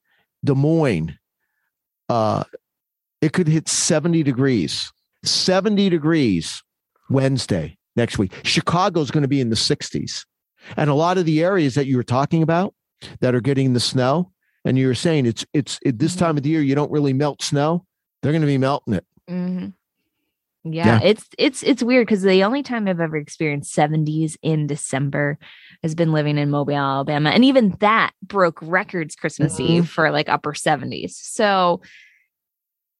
Des 0.44 0.56
Moines, 0.56 1.18
uh, 2.10 2.44
it 3.22 3.32
could 3.32 3.48
hit 3.48 3.70
70 3.70 4.24
degrees, 4.24 4.92
70 5.24 5.90
degrees 5.90 6.64
Wednesday 7.10 7.78
next 7.96 8.18
week. 8.18 8.34
Chicago's 8.44 9.12
going 9.12 9.24
to 9.24 9.28
be 9.28 9.42
in 9.42 9.50
the 9.50 9.56
60s. 9.56 10.26
And 10.78 10.90
a 10.90 10.94
lot 10.94 11.18
of 11.18 11.26
the 11.26 11.44
areas 11.44 11.76
that 11.76 11.88
you 11.88 11.98
were 11.98 12.04
talking 12.04 12.44
about 12.44 12.74
that 13.22 13.34
are 13.34 13.42
getting 13.42 13.74
the 13.74 13.80
snow, 13.80 14.32
and 14.66 14.78
you 14.78 14.88
were 14.88 14.96
saying 14.96 15.26
it's 15.26 15.46
it's 15.54 15.80
it, 15.84 15.98
this 16.00 16.16
Mhm. 16.16 16.20
time 16.20 16.38
of 16.38 16.44
the 16.44 16.50
year 16.50 16.62
you 16.62 16.76
don't 16.76 16.92
really 16.92 17.14
melt 17.14 17.42
snow. 17.42 17.86
They're 18.22 18.34
going 18.34 18.42
to 18.42 18.48
be 18.48 18.58
melting 18.58 18.94
it. 18.96 19.06
Mhm. 19.30 19.74
Yeah, 20.66 21.00
it's 21.02 21.26
it's 21.38 21.64
it's 21.64 21.82
weird 21.82 22.06
because 22.06 22.22
the 22.22 22.44
only 22.44 22.62
time 22.62 22.90
I've 22.90 23.00
ever 23.00 23.16
experienced 23.16 23.74
70s 23.74 24.36
in 24.42 24.68
December 24.68 25.40
has 25.82 25.96
been 25.96 26.12
living 26.12 26.38
in 26.38 26.50
Mobile, 26.50 26.76
Alabama, 26.76 27.30
and 27.30 27.46
even 27.46 27.78
that 27.80 28.12
broke 28.22 28.60
records 28.62 29.16
Christmas 29.16 29.56
Mhm. 29.58 29.66
Eve 29.70 29.90
for 29.90 30.12
like 30.12 30.28
upper 30.28 30.54
70s. 30.54 31.16
So 31.16 31.82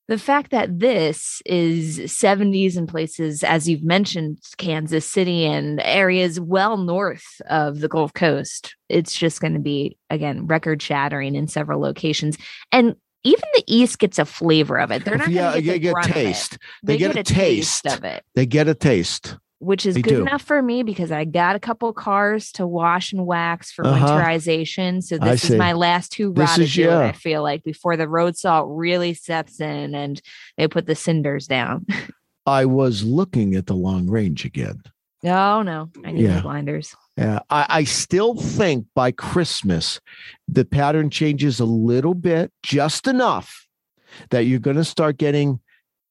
the 0.10 0.18
fact 0.18 0.50
that 0.50 0.80
this 0.80 1.40
is 1.46 2.00
70s 2.00 2.76
in 2.76 2.88
places, 2.88 3.44
as 3.44 3.70
you've 3.70 3.84
mentioned, 3.84 4.40
Kansas 4.58 5.06
City 5.06 5.46
and 5.46 5.80
areas 5.82 6.40
well 6.40 6.78
north 6.78 7.40
of 7.48 7.80
the 7.80 7.88
Gulf 7.88 8.12
Coast, 8.14 8.76
it's 8.90 9.14
just 9.14 9.40
going 9.40 9.54
to 9.54 9.60
be 9.60 9.98
again 10.10 10.48
record 10.48 10.82
shattering 10.82 11.36
in 11.36 11.48
several 11.48 11.80
locations, 11.80 12.40
and 12.72 12.96
even 13.24 13.44
the 13.54 13.64
East 13.68 14.00
gets 14.00 14.18
a 14.18 14.26
flavor 14.26 14.80
of 14.80 14.90
it. 14.90 15.06
They're 15.06 15.18
not 15.18 15.30
yeah, 15.30 15.52
going 15.52 15.52
to 15.52 15.52
uh, 15.52 15.54
they 15.54 15.62
get, 15.62 15.74
the 15.74 15.80
get 15.80 15.92
brunt 15.92 16.10
of 16.10 16.12
it 16.12 16.14
taste. 16.16 16.58
They, 16.82 16.98
get, 16.98 17.16
a 17.16 17.24
taste 17.24 17.84
taste. 17.84 17.98
of 17.98 18.04
it, 18.04 18.24
They 18.34 18.46
get 18.48 18.68
a 18.68 18.74
taste. 18.74 19.38
Which 19.60 19.86
is 19.86 19.96
They 19.96 20.02
good 20.02 20.10
do. 20.16 20.22
enough 20.22 20.42
for 20.42 20.62
me 20.62 20.84
because 20.84 21.12
I 21.12 21.26
got 21.26 21.56
a 21.56 21.60
couple 21.60 21.92
cars 21.94 22.52
to 22.54 22.66
wash 22.66 23.12
and 23.14 23.26
wax 23.26 23.72
for 23.72 23.86
Uh-huh. 23.86 24.06
winterization. 24.08 25.04
So 25.04 25.18
this 25.18 25.50
is 25.50 25.58
my 25.58 25.74
last 25.74 26.12
two 26.12 26.34
This 26.34 26.56
to 26.56 26.64
is- 26.64 26.74
do 26.74 26.84
it, 26.84 26.86
yeah. 26.88 27.00
I 27.02 27.12
feel 27.12 27.44
like 27.44 27.64
before 27.64 27.98
the 27.98 28.08
road 28.08 28.38
salt 28.38 28.68
really 28.70 29.14
sets 29.14 29.60
in 29.60 29.94
and 29.96 30.22
they 30.58 30.68
put 30.68 30.86
the 30.86 30.96
cinders 30.96 31.46
down. 31.48 31.86
I 32.46 32.66
was 32.66 33.04
looking 33.04 33.54
at 33.56 33.68
the 33.68 33.76
long 33.76 34.08
range 34.10 34.46
again. 34.46 34.82
oh 35.26 35.62
no, 35.62 35.90
I 36.06 36.14
need 36.14 36.24
Yeah. 36.24 36.42
blinders. 36.42 36.96
Yeah, 37.18 37.40
I, 37.50 37.66
I 37.70 37.84
still 37.84 38.36
think 38.36 38.86
by 38.96 39.12
Christmas, 39.12 40.00
the 40.48 40.64
pattern 40.64 41.10
changes 41.10 41.60
a 41.60 41.66
little 41.66 42.14
bit, 42.14 42.54
just 42.64 43.08
enough 43.08 43.68
that 44.30 44.46
you're 44.46 44.60
going 44.60 44.78
to 44.78 44.86
start 44.86 45.18
getting 45.18 45.60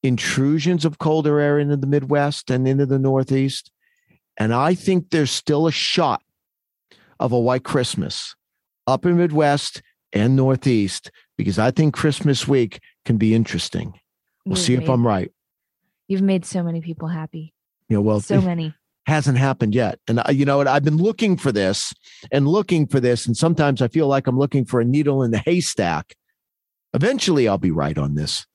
intrusions 0.02 0.84
of 0.84 0.98
colder 0.98 1.40
air 1.40 1.58
into 1.58 1.76
the 1.76 1.86
Midwest 1.86 2.50
and 2.50 2.66
into 2.68 2.86
the 2.86 2.98
Northeast. 2.98 3.70
And 4.36 4.54
I 4.54 4.74
think 4.74 5.10
there's 5.10 5.30
still 5.30 5.66
a 5.66 5.72
shot 5.72 6.22
of 7.18 7.32
a 7.32 7.38
white 7.38 7.64
Christmas 7.64 8.34
up 8.86 9.04
in 9.04 9.16
Midwest 9.16 9.82
and 10.12 10.36
Northeast 10.36 11.10
because 11.36 11.58
I 11.58 11.70
think 11.70 11.94
Christmas 11.94 12.46
week 12.46 12.80
can 13.04 13.16
be 13.16 13.34
interesting. 13.34 13.94
We'll 14.46 14.56
You've 14.56 14.64
see 14.64 14.74
if 14.74 14.88
I'm 14.88 15.06
right. 15.06 15.30
You've 16.06 16.22
made 16.22 16.44
so 16.46 16.62
many 16.62 16.80
people 16.80 17.08
happy. 17.08 17.52
You 17.88 17.96
know, 17.96 18.00
well, 18.02 18.20
So 18.20 18.40
many. 18.40 18.74
hasn't 19.06 19.36
happened 19.38 19.74
yet. 19.74 19.98
And 20.08 20.20
I, 20.20 20.30
you 20.30 20.44
know 20.44 20.58
what? 20.58 20.68
I've 20.68 20.84
been 20.84 20.96
looking 20.96 21.36
for 21.36 21.52
this 21.52 21.92
and 22.30 22.46
looking 22.48 22.86
for 22.86 23.00
this. 23.00 23.26
And 23.26 23.36
sometimes 23.36 23.82
I 23.82 23.88
feel 23.88 24.06
like 24.06 24.26
I'm 24.26 24.38
looking 24.38 24.64
for 24.64 24.80
a 24.80 24.84
needle 24.84 25.22
in 25.22 25.32
the 25.32 25.38
haystack. 25.38 26.14
Eventually 26.94 27.48
I'll 27.48 27.58
be 27.58 27.70
right 27.70 27.98
on 27.98 28.14
this, 28.14 28.46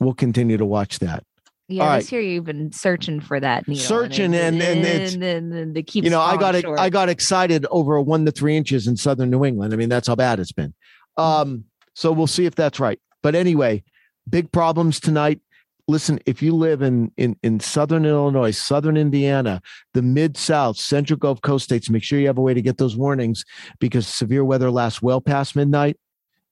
we'll 0.00 0.14
continue 0.14 0.56
to 0.56 0.64
watch 0.66 0.98
that. 1.00 1.24
Yeah, 1.68 1.82
All 1.90 1.96
this 1.98 2.12
year 2.12 2.20
you've 2.20 2.44
been 2.44 2.70
searching 2.70 3.20
for 3.20 3.40
that 3.40 3.66
needle. 3.66 3.82
Searching 3.82 4.34
and- 4.34 4.62
and 4.62 4.80
it's- 4.84 5.14
and, 5.14 5.24
and, 5.24 5.52
and 5.52 5.76
it 5.76 5.88
keeps 5.88 6.04
you 6.04 6.10
know, 6.10 6.20
I 6.20 6.36
got 6.36 6.54
it. 6.54 6.64
I 6.64 6.90
got 6.90 7.08
excited 7.08 7.66
over 7.70 7.96
a 7.96 8.02
one 8.02 8.24
to 8.26 8.30
three 8.30 8.56
inches 8.56 8.86
in 8.86 8.96
southern 8.96 9.30
New 9.30 9.44
England. 9.44 9.72
I 9.74 9.76
mean, 9.76 9.88
that's 9.88 10.06
how 10.06 10.14
bad 10.14 10.38
it's 10.38 10.52
been. 10.52 10.72
Um, 11.16 11.64
so 11.94 12.12
we'll 12.12 12.28
see 12.28 12.46
if 12.46 12.54
that's 12.54 12.78
right. 12.78 13.00
But 13.22 13.34
anyway, 13.34 13.82
big 14.28 14.52
problems 14.52 15.00
tonight. 15.00 15.40
Listen, 15.88 16.18
if 16.26 16.40
you 16.42 16.54
live 16.54 16.82
in 16.82 17.10
in 17.16 17.36
in 17.42 17.58
southern 17.58 18.04
Illinois, 18.04 18.50
southern 18.56 18.96
Indiana, 18.96 19.60
the 19.94 20.02
mid 20.02 20.36
South, 20.36 20.76
central 20.76 21.16
Gulf 21.16 21.40
Coast 21.42 21.64
states, 21.64 21.88
make 21.90 22.02
sure 22.04 22.18
you 22.20 22.26
have 22.28 22.38
a 22.38 22.42
way 22.42 22.54
to 22.54 22.62
get 22.62 22.78
those 22.78 22.96
warnings 22.96 23.44
because 23.80 24.06
severe 24.06 24.44
weather 24.44 24.70
lasts 24.70 25.00
well 25.02 25.20
past 25.20 25.56
midnight. 25.56 25.96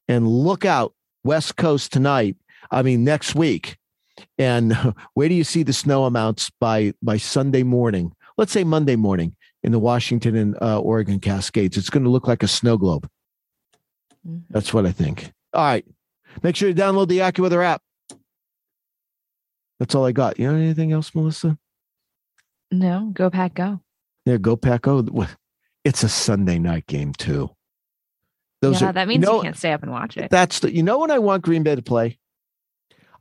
And 0.08 0.26
look 0.28 0.64
out, 0.64 0.94
West 1.24 1.56
Coast 1.56 1.92
tonight. 1.92 2.36
I 2.70 2.82
mean, 2.82 3.04
next 3.04 3.34
week. 3.34 3.76
And 4.38 4.74
where 5.14 5.28
do 5.28 5.34
you 5.34 5.44
see 5.44 5.62
the 5.62 5.72
snow 5.72 6.04
amounts 6.04 6.50
by 6.60 6.92
by 7.02 7.16
Sunday 7.16 7.62
morning? 7.62 8.12
Let's 8.36 8.52
say 8.52 8.64
Monday 8.64 8.96
morning 8.96 9.36
in 9.62 9.72
the 9.72 9.78
Washington 9.78 10.36
and 10.36 10.56
uh, 10.60 10.80
Oregon 10.80 11.20
Cascades. 11.20 11.76
It's 11.76 11.90
going 11.90 12.04
to 12.04 12.10
look 12.10 12.28
like 12.28 12.42
a 12.42 12.48
snow 12.48 12.76
globe. 12.76 13.08
Mhm. 14.26 14.42
That's 14.50 14.72
what 14.74 14.86
I 14.86 14.92
think. 14.92 15.32
All 15.52 15.64
right. 15.64 15.84
Make 16.42 16.56
sure 16.56 16.68
you 16.68 16.74
download 16.74 17.08
the 17.08 17.18
AccuWeather 17.18 17.64
app. 17.64 17.82
That's 19.78 19.94
all 19.94 20.04
I 20.04 20.12
got. 20.12 20.38
You 20.38 20.50
know 20.50 20.56
anything 20.56 20.92
else, 20.92 21.14
Melissa? 21.14 21.58
No, 22.70 23.10
go 23.12 23.30
pack, 23.30 23.54
go. 23.54 23.80
Yeah, 24.24 24.38
go 24.38 24.56
pack. 24.56 24.82
Go. 24.82 25.06
It's 25.84 26.02
a 26.02 26.08
Sunday 26.08 26.58
night 26.58 26.86
game 26.86 27.12
too. 27.12 27.50
Those 28.62 28.80
yeah, 28.80 28.88
are, 28.88 28.92
that 28.94 29.08
means 29.08 29.24
you, 29.24 29.30
know, 29.30 29.36
you 29.36 29.42
can't 29.42 29.56
stay 29.56 29.72
up 29.72 29.82
and 29.82 29.92
watch 29.92 30.16
it. 30.16 30.30
That's 30.30 30.60
the. 30.60 30.74
You 30.74 30.82
know 30.82 30.98
when 30.98 31.10
I 31.10 31.18
want 31.18 31.42
Green 31.42 31.62
Bay 31.62 31.74
to 31.74 31.82
play? 31.82 32.18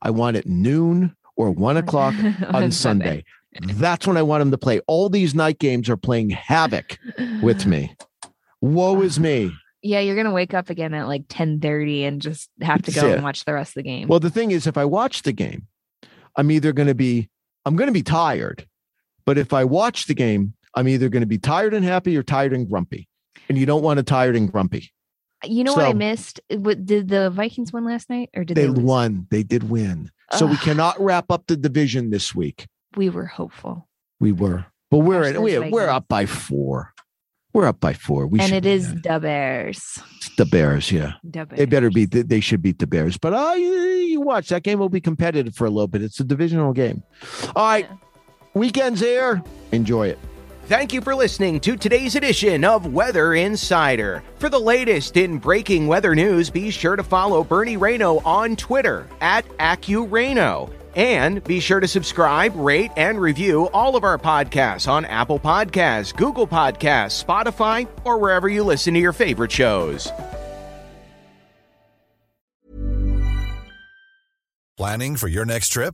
I 0.03 0.11
want 0.11 0.37
it 0.37 0.45
noon 0.45 1.15
or 1.35 1.49
one 1.49 1.77
o'clock 1.77 2.13
on, 2.49 2.71
Sunday. 2.71 3.23
That's 3.61 4.05
when 4.05 4.17
I 4.17 4.21
want 4.21 4.41
them 4.41 4.51
to 4.51 4.57
play. 4.57 4.81
All 4.85 5.09
these 5.09 5.33
night 5.33 5.57
games 5.57 5.89
are 5.89 5.97
playing 5.97 6.29
havoc 6.29 6.99
with 7.41 7.65
me. 7.65 7.95
Woe 8.61 9.01
is 9.01 9.19
me. 9.19 9.51
Yeah, 9.85 9.99
you're 9.99 10.15
gonna 10.15 10.31
wake 10.31 10.53
up 10.53 10.69
again 10.69 10.93
at 10.93 11.09
like 11.09 11.25
10 11.27 11.59
30 11.59 12.05
and 12.05 12.21
just 12.21 12.49
have 12.61 12.81
to 12.83 12.91
go 12.93 13.11
and 13.11 13.21
watch 13.21 13.43
the 13.43 13.53
rest 13.53 13.71
of 13.71 13.83
the 13.83 13.83
game. 13.83 14.07
Well, 14.07 14.21
the 14.21 14.29
thing 14.29 14.51
is, 14.51 14.65
if 14.65 14.77
I 14.77 14.85
watch 14.85 15.23
the 15.23 15.33
game, 15.33 15.67
I'm 16.37 16.49
either 16.51 16.71
gonna 16.71 16.95
be 16.95 17.29
I'm 17.65 17.75
gonna 17.75 17.91
be 17.91 18.01
tired. 18.01 18.65
But 19.25 19.37
if 19.37 19.51
I 19.51 19.65
watch 19.65 20.05
the 20.05 20.13
game, 20.13 20.53
I'm 20.73 20.87
either 20.87 21.09
gonna 21.09 21.25
be 21.25 21.37
tired 21.37 21.73
and 21.73 21.83
happy 21.83 22.15
or 22.15 22.23
tired 22.23 22.53
and 22.53 22.69
grumpy. 22.69 23.09
And 23.49 23.57
you 23.57 23.65
don't 23.65 23.83
want 23.83 23.99
a 23.99 24.03
tired 24.03 24.37
and 24.37 24.49
grumpy. 24.49 24.93
You 25.45 25.63
know 25.63 25.73
so, 25.73 25.81
what 25.81 25.89
I 25.89 25.93
missed? 25.93 26.39
What, 26.49 26.85
did 26.85 27.09
the 27.09 27.29
Vikings 27.29 27.73
win 27.73 27.85
last 27.85 28.09
night 28.09 28.29
or 28.35 28.43
did 28.43 28.55
they, 28.55 28.67
they 28.67 28.69
won? 28.69 29.27
They 29.29 29.43
did 29.43 29.69
win. 29.69 30.09
So 30.31 30.45
we 30.45 30.57
cannot 30.57 30.99
wrap 30.99 31.31
up 31.31 31.45
the 31.47 31.55
division 31.55 32.09
this 32.09 32.33
week. 32.33 32.65
We 32.95 33.09
were 33.09 33.25
hopeful. 33.25 33.87
We 34.19 34.31
were. 34.31 34.65
But 34.89 34.99
we're 34.99 35.23
in, 35.23 35.41
we, 35.41 35.57
we're 35.59 35.89
up 35.89 36.07
by 36.07 36.25
four. 36.25 36.93
We're 37.53 37.67
up 37.67 37.79
by 37.79 37.93
four. 37.93 38.25
We 38.25 38.39
and 38.39 38.51
it 38.51 38.65
is 38.65 38.93
the 39.01 39.19
Bears. 39.19 39.99
It's 40.17 40.35
the 40.37 40.45
Bears, 40.45 40.91
yeah. 40.91 41.13
The 41.23 41.45
Bears. 41.45 41.59
They 41.59 41.65
better 41.65 41.91
beat. 41.91 42.11
The, 42.11 42.23
they 42.23 42.39
should 42.39 42.63
beat 42.63 42.79
the 42.79 42.87
Bears. 42.87 43.17
But 43.17 43.33
uh, 43.33 43.53
you, 43.53 43.71
you, 43.73 44.21
watch 44.21 44.49
that 44.49 44.63
game 44.63 44.79
will 44.79 44.89
be 44.89 45.01
competitive 45.01 45.55
for 45.55 45.65
a 45.65 45.69
little 45.69 45.87
bit. 45.87 46.01
It's 46.01 46.19
a 46.19 46.23
divisional 46.23 46.73
game. 46.73 47.03
All 47.55 47.65
right, 47.65 47.87
yeah. 47.87 47.97
weekends 48.55 48.99
here. 48.99 49.43
Enjoy 49.71 50.07
it. 50.07 50.19
Thank 50.67 50.93
you 50.93 51.01
for 51.01 51.13
listening 51.13 51.59
to 51.59 51.75
today's 51.75 52.15
edition 52.15 52.63
of 52.63 52.93
Weather 52.93 53.33
Insider. 53.33 54.23
For 54.39 54.47
the 54.47 54.59
latest 54.59 55.17
in 55.17 55.37
breaking 55.37 55.87
weather 55.87 56.15
news, 56.15 56.49
be 56.49 56.71
sure 56.71 56.95
to 56.95 57.03
follow 57.03 57.43
Bernie 57.43 57.75
Rayno 57.75 58.25
on 58.25 58.55
Twitter 58.55 59.05
at 59.19 59.45
AccuRayno. 59.57 60.71
And 60.95 61.43
be 61.43 61.59
sure 61.59 61.81
to 61.81 61.87
subscribe, 61.87 62.55
rate, 62.55 62.91
and 62.95 63.19
review 63.19 63.67
all 63.73 63.97
of 63.97 64.05
our 64.05 64.17
podcasts 64.17 64.87
on 64.87 65.03
Apple 65.03 65.37
Podcasts, 65.37 66.15
Google 66.15 66.47
Podcasts, 66.47 67.21
Spotify, 67.21 67.85
or 68.05 68.17
wherever 68.17 68.47
you 68.47 68.63
listen 68.63 68.93
to 68.93 69.01
your 69.01 69.11
favorite 69.11 69.51
shows. 69.51 70.09
Planning 74.77 75.17
for 75.17 75.27
your 75.27 75.43
next 75.43 75.69
trip? 75.69 75.93